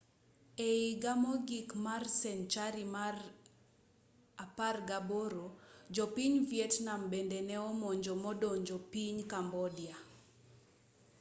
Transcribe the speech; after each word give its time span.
e 0.67 0.67
iga 0.91 1.13
mogik 1.23 1.69
mar 1.85 2.03
senchari 2.21 2.85
mar 2.95 3.15
18 4.57 5.43
jo 5.95 6.05
piny 6.15 6.35
vietnam 6.51 7.01
bende 7.11 7.39
ne 7.49 7.55
omonjo 7.71 8.13
modonjo 8.23 8.77
piny 8.91 9.17
cambodia 9.31 9.95